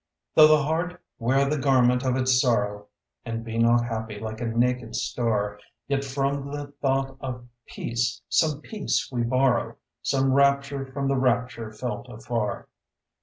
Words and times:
Though 0.33 0.47
the 0.47 0.63
heart 0.63 0.99
wear 1.19 1.47
the 1.47 1.59
garment 1.61 2.01
of 2.03 2.15
its 2.15 2.41
sorrow 2.41 2.87
And 3.23 3.43
be 3.43 3.59
not 3.59 3.85
happy 3.85 4.19
like 4.19 4.41
a 4.41 4.47
naked 4.47 4.95
star, 4.95 5.59
Yet 5.87 6.03
from 6.03 6.51
the 6.51 6.73
thought 6.81 7.17
of 7.19 7.47
peace 7.67 8.23
some 8.27 8.61
peace 8.61 9.09
we 9.11 9.21
borrow, 9.21 9.75
Some 10.01 10.33
rapture 10.33 10.87
from 10.91 11.07
the 11.07 11.17
rapture 11.17 11.71
felt 11.71 12.07
afar. 12.09 12.67